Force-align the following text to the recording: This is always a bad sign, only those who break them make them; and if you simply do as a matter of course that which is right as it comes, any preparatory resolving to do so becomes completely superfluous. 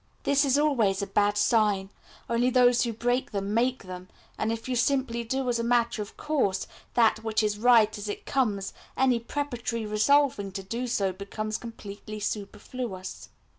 This 0.23 0.43
is 0.45 0.57
always 0.57 1.03
a 1.03 1.05
bad 1.05 1.37
sign, 1.37 1.91
only 2.27 2.49
those 2.49 2.81
who 2.81 2.91
break 2.91 3.29
them 3.29 3.53
make 3.53 3.83
them; 3.83 4.07
and 4.35 4.51
if 4.51 4.67
you 4.67 4.75
simply 4.75 5.23
do 5.23 5.47
as 5.47 5.59
a 5.59 5.63
matter 5.63 6.01
of 6.01 6.17
course 6.17 6.65
that 6.95 7.23
which 7.23 7.43
is 7.43 7.59
right 7.59 7.95
as 7.95 8.09
it 8.09 8.25
comes, 8.25 8.73
any 8.97 9.19
preparatory 9.19 9.85
resolving 9.85 10.51
to 10.53 10.63
do 10.63 10.87
so 10.87 11.13
becomes 11.13 11.59
completely 11.59 12.19
superfluous. 12.19 13.29